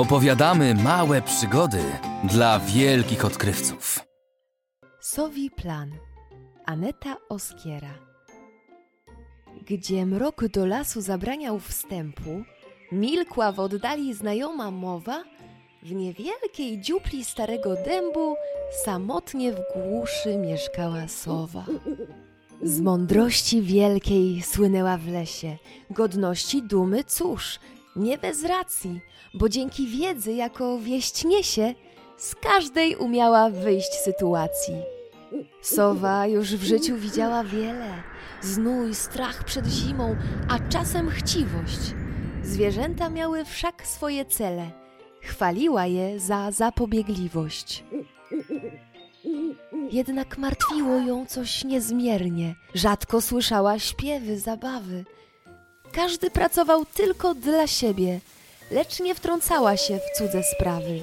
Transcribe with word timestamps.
Opowiadamy 0.00 0.74
małe 0.74 1.22
przygody 1.22 1.82
dla 2.24 2.58
wielkich 2.58 3.24
odkrywców. 3.24 4.00
Sowi 5.00 5.50
plan. 5.50 5.90
Aneta 6.66 7.16
Oskiera. 7.28 7.94
Gdzie 9.66 10.06
mrok 10.06 10.48
do 10.48 10.66
lasu 10.66 11.00
zabraniał 11.00 11.58
wstępu, 11.58 12.44
milkła 12.92 13.52
w 13.52 13.60
oddali 13.60 14.14
znajoma 14.14 14.70
mowa, 14.70 15.24
w 15.82 15.92
niewielkiej 15.92 16.80
dziupli 16.80 17.24
starego 17.24 17.74
dębu 17.74 18.36
samotnie 18.84 19.52
w 19.52 19.60
głuszy 19.74 20.36
mieszkała 20.38 21.08
sowa. 21.08 21.64
Z 22.62 22.80
mądrości 22.80 23.62
wielkiej 23.62 24.42
słynęła 24.42 24.96
w 24.96 25.08
lesie, 25.08 25.56
godności 25.90 26.62
dumy 26.62 27.04
cóż, 27.04 27.58
nie 28.00 28.18
bez 28.18 28.44
racji, 28.44 29.00
bo 29.34 29.48
dzięki 29.48 29.86
wiedzy, 29.86 30.32
jako 30.32 30.78
wieść 30.78 31.24
niesie, 31.24 31.74
z 32.16 32.34
każdej 32.34 32.96
umiała 32.96 33.50
wyjść 33.50 33.94
sytuacji. 33.94 34.74
Sowa 35.62 36.26
już 36.26 36.56
w 36.56 36.62
życiu 36.62 36.96
widziała 36.96 37.44
wiele, 37.44 38.02
znój, 38.42 38.94
strach 38.94 39.44
przed 39.44 39.66
zimą, 39.66 40.16
a 40.48 40.58
czasem 40.68 41.10
chciwość. 41.10 41.80
Zwierzęta 42.42 43.10
miały 43.10 43.44
wszak 43.44 43.86
swoje 43.86 44.24
cele, 44.24 44.70
chwaliła 45.20 45.86
je 45.86 46.20
za 46.20 46.50
zapobiegliwość. 46.50 47.84
Jednak 49.92 50.38
martwiło 50.38 50.96
ją 50.96 51.26
coś 51.26 51.64
niezmiernie. 51.64 52.54
Rzadko 52.74 53.20
słyszała 53.20 53.78
śpiewy, 53.78 54.38
zabawy. 54.38 55.04
Każdy 55.92 56.30
pracował 56.30 56.84
tylko 56.84 57.34
dla 57.34 57.66
siebie, 57.66 58.20
lecz 58.70 59.00
nie 59.00 59.14
wtrącała 59.14 59.76
się 59.76 59.98
w 59.98 60.18
cudze 60.18 60.42
sprawy. 60.42 61.02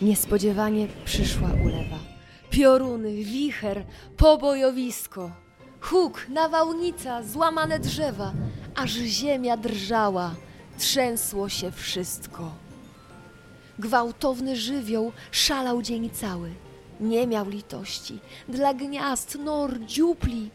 Niespodziewanie 0.00 0.86
przyszła 1.04 1.48
ulewa. 1.64 1.98
Pioruny, 2.50 3.12
wicher, 3.12 3.84
pobojowisko. 4.16 5.30
Huk, 5.80 6.26
nawałnica, 6.28 7.22
złamane 7.22 7.78
drzewa, 7.78 8.32
aż 8.74 8.90
ziemia 8.90 9.56
drżała, 9.56 10.34
trzęsło 10.78 11.48
się 11.48 11.70
wszystko. 11.70 12.52
Gwałtowny 13.78 14.56
żywioł 14.56 15.12
szalał 15.30 15.82
dzień 15.82 16.10
cały. 16.10 16.50
Nie 17.00 17.26
miał 17.26 17.48
litości 17.48 18.18
dla 18.48 18.74
gniazd, 18.74 19.38
nor, 19.44 19.80
dziupli. 19.80 20.50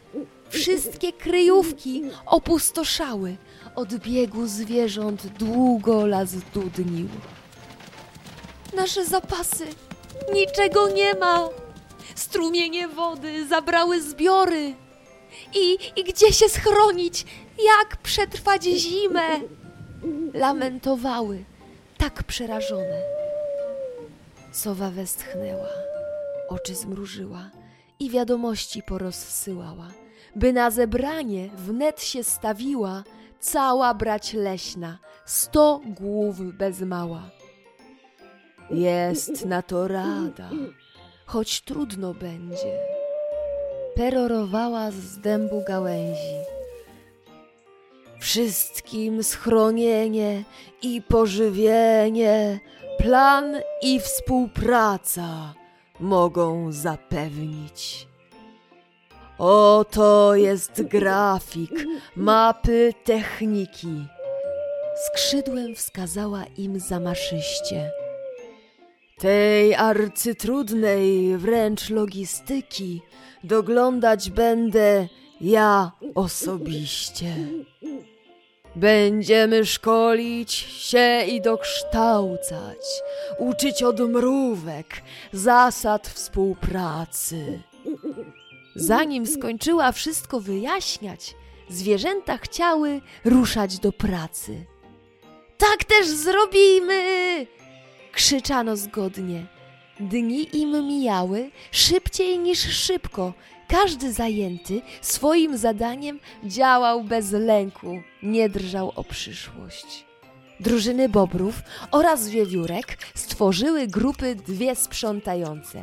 Wszystkie 0.50 1.12
kryjówki 1.12 2.02
opustoszały. 2.26 3.36
Od 3.74 3.94
biegu 3.94 4.46
zwierząt 4.46 5.26
długo 5.26 6.06
las 6.06 6.34
dudnił. 6.54 7.08
Nasze 8.76 9.04
zapasy, 9.04 9.66
niczego 10.34 10.88
nie 10.88 11.14
ma. 11.14 11.48
Strumienie 12.14 12.88
wody 12.88 13.48
zabrały 13.48 14.02
zbiory. 14.02 14.74
I, 15.54 15.78
I 15.96 16.04
gdzie 16.04 16.32
się 16.32 16.48
schronić? 16.48 17.24
Jak 17.64 17.96
przetrwać 17.96 18.64
zimę? 18.64 19.40
Lamentowały, 20.34 21.44
tak 21.98 22.22
przerażone. 22.22 23.02
Sowa 24.52 24.90
westchnęła, 24.90 25.68
oczy 26.48 26.74
zmrużyła 26.74 27.50
i 28.00 28.10
wiadomości 28.10 28.82
porozsyłała, 28.82 29.88
by 30.36 30.52
na 30.52 30.70
zebranie 30.70 31.48
wnet 31.56 32.02
się 32.02 32.24
stawiła 32.24 33.04
cała 33.40 33.94
brać 33.94 34.32
leśna, 34.32 34.98
sto 35.24 35.80
głów 35.86 36.40
bez 36.40 36.80
mała. 36.80 37.22
Jest 38.70 39.46
na 39.46 39.62
to 39.62 39.88
rada, 39.88 40.50
choć 41.26 41.60
trudno 41.60 42.14
będzie. 42.14 42.78
Perorowała 43.94 44.90
z 44.90 45.18
dębu 45.18 45.64
gałęzi. 45.66 46.38
Wszystkim 48.20 49.22
schronienie 49.22 50.44
i 50.82 51.02
pożywienie, 51.02 52.60
plan 52.98 53.56
i 53.82 54.00
współpraca 54.00 55.54
mogą 56.00 56.72
zapewnić. 56.72 58.07
Oto 59.38 60.34
jest 60.34 60.82
grafik, 60.82 61.84
mapy 62.16 62.92
techniki. 63.04 64.06
Skrzydłem 65.06 65.74
wskazała 65.74 66.44
im 66.56 66.80
zamaszyście. 66.80 67.90
Tej 69.18 69.74
arcytrudnej 69.74 71.36
wręcz 71.36 71.90
logistyki 71.90 73.02
doglądać 73.44 74.30
będę 74.30 75.08
ja 75.40 75.92
osobiście. 76.14 77.34
Będziemy 78.76 79.66
szkolić 79.66 80.52
się 80.52 81.22
i 81.28 81.40
dokształcać, 81.40 82.78
uczyć 83.38 83.82
od 83.82 84.00
mrówek 84.00 84.86
zasad 85.32 86.08
współpracy. 86.08 87.62
Zanim 88.80 89.26
skończyła 89.26 89.92
wszystko 89.92 90.40
wyjaśniać, 90.40 91.34
zwierzęta 91.68 92.38
chciały 92.38 93.00
ruszać 93.24 93.78
do 93.78 93.92
pracy. 93.92 94.64
Tak 95.58 95.84
też 95.84 96.06
zrobimy! 96.08 97.46
krzyczano 98.12 98.76
zgodnie. 98.76 99.46
Dni 100.00 100.56
im 100.56 100.86
mijały 100.86 101.50
szybciej 101.70 102.38
niż 102.38 102.58
szybko. 102.58 103.32
Każdy 103.68 104.12
zajęty 104.12 104.82
swoim 105.00 105.56
zadaniem 105.56 106.20
działał 106.44 107.04
bez 107.04 107.32
lęku, 107.32 108.02
nie 108.22 108.48
drżał 108.48 108.92
o 108.96 109.04
przyszłość. 109.04 110.04
Drużyny 110.60 111.08
bobrów 111.08 111.54
oraz 111.90 112.28
wiewiórek 112.28 112.98
stworzyły 113.14 113.86
grupy 113.86 114.34
dwie 114.34 114.76
sprzątające. 114.76 115.82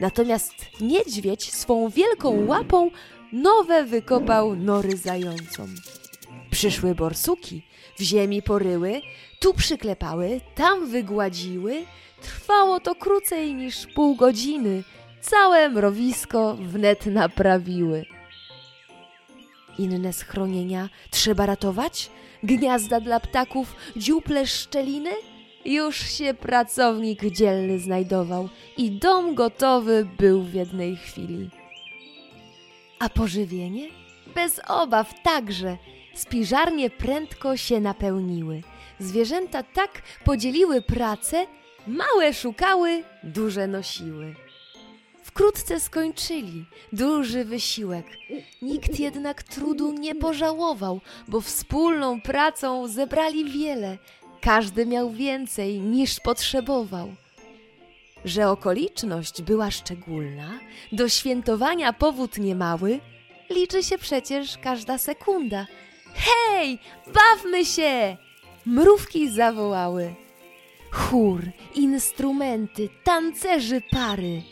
Natomiast 0.00 0.54
niedźwiedź 0.80 1.54
swą 1.54 1.88
wielką 1.88 2.46
łapą 2.46 2.90
nowe 3.32 3.84
wykopał 3.84 4.56
nory 4.56 4.96
zającą. 4.96 5.66
Przyszły 6.50 6.94
borsuki 6.94 7.62
w 7.98 8.02
ziemi 8.02 8.42
poryły, 8.42 9.00
tu 9.40 9.54
przyklepały, 9.54 10.40
tam 10.54 10.90
wygładziły. 10.90 11.84
Trwało 12.22 12.80
to 12.80 12.94
krócej 12.94 13.54
niż 13.54 13.86
pół 13.94 14.16
godziny. 14.16 14.84
Całe 15.20 15.68
mrowisko 15.68 16.54
wnet 16.54 17.06
naprawiły. 17.06 18.04
Inne 19.78 20.12
schronienia 20.12 20.88
trzeba 21.10 21.46
ratować? 21.46 22.10
Gniazda 22.42 23.00
dla 23.00 23.20
ptaków, 23.20 23.76
dziuple 23.96 24.46
szczeliny? 24.46 25.10
Już 25.68 25.96
się 25.96 26.34
pracownik 26.34 27.24
dzielny 27.24 27.78
znajdował 27.78 28.48
i 28.76 28.90
dom 28.90 29.34
gotowy 29.34 30.08
był 30.18 30.42
w 30.42 30.54
jednej 30.54 30.96
chwili. 30.96 31.50
A 32.98 33.08
pożywienie? 33.08 33.88
Bez 34.34 34.60
obaw 34.68 35.14
także. 35.22 35.76
Spiżarnie 36.14 36.90
prędko 36.90 37.56
się 37.56 37.80
napełniły. 37.80 38.62
Zwierzęta 38.98 39.62
tak 39.62 40.02
podzieliły 40.24 40.82
pracę, 40.82 41.46
małe 41.86 42.34
szukały, 42.34 43.04
duże 43.22 43.66
nosiły. 43.66 44.34
Wkrótce 45.22 45.80
skończyli 45.80 46.64
duży 46.92 47.44
wysiłek. 47.44 48.06
Nikt 48.62 49.00
jednak 49.00 49.42
trudu 49.42 49.92
nie 49.92 50.14
pożałował, 50.14 51.00
bo 51.28 51.40
wspólną 51.40 52.20
pracą 52.20 52.88
zebrali 52.88 53.44
wiele. 53.44 53.98
Każdy 54.40 54.86
miał 54.86 55.10
więcej 55.10 55.80
niż 55.80 56.20
potrzebował. 56.20 57.14
Że 58.24 58.50
okoliczność 58.50 59.42
była 59.42 59.70
szczególna, 59.70 60.58
do 60.92 61.08
świętowania 61.08 61.92
powód 61.92 62.38
niemały, 62.38 63.00
liczy 63.50 63.82
się 63.82 63.98
przecież 63.98 64.58
każda 64.58 64.98
sekunda. 64.98 65.66
Hej, 66.14 66.78
bawmy 67.06 67.64
się! 67.64 68.16
Mrówki 68.66 69.30
zawołały. 69.30 70.14
Chór, 70.90 71.42
instrumenty, 71.74 72.88
tancerzy 73.04 73.82
pary. 73.90 74.42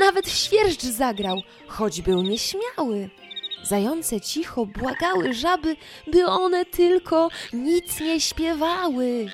Nawet 0.00 0.28
świerszcz 0.28 0.82
zagrał, 0.82 1.42
choć 1.66 2.02
był 2.02 2.22
nieśmiały. 2.22 3.10
Zające 3.68 4.20
cicho 4.20 4.66
błagały 4.66 5.32
żaby, 5.34 5.76
by 6.06 6.26
one 6.26 6.64
tylko 6.64 7.28
nic 7.52 8.00
nie 8.00 8.20
śpiewały. 8.20 9.30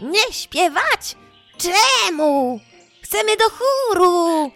Nie 0.00 0.32
śpiewać? 0.32 1.16
Czemu? 1.58 2.60
Chcemy 3.02 3.36
do 3.36 3.44
chóru. 3.50 4.50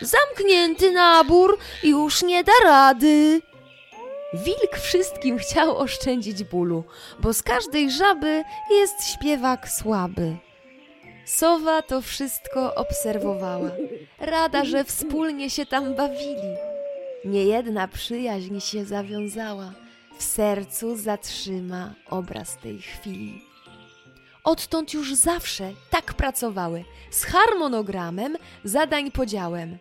Zamknięty 0.00 0.90
nabór 0.90 1.58
już 1.82 2.22
nie 2.22 2.44
da 2.44 2.52
rady. 2.64 3.42
Wilk 4.34 4.76
wszystkim 4.82 5.38
chciał 5.38 5.76
oszczędzić 5.76 6.44
bólu, 6.44 6.84
bo 7.18 7.32
z 7.32 7.42
każdej 7.42 7.90
żaby 7.90 8.44
jest 8.70 9.08
śpiewak 9.14 9.68
słaby. 9.68 10.36
Sowa 11.26 11.82
to 11.82 12.02
wszystko 12.02 12.74
obserwowała, 12.74 13.70
rada, 14.18 14.64
że 14.64 14.84
wspólnie 14.84 15.50
się 15.50 15.66
tam 15.66 15.94
bawili. 15.94 16.56
Niejedna 17.24 17.88
przyjaźń 17.88 18.60
się 18.60 18.84
zawiązała, 18.84 19.72
w 20.18 20.22
sercu 20.22 20.96
zatrzyma 20.96 21.94
obraz 22.10 22.56
tej 22.56 22.78
chwili. 22.78 23.42
Odtąd 24.44 24.94
już 24.94 25.14
zawsze 25.14 25.72
tak 25.90 26.14
pracowały, 26.14 26.84
z 27.10 27.24
harmonogramem, 27.24 28.36
zadań 28.64 29.10
podziałem. 29.10 29.78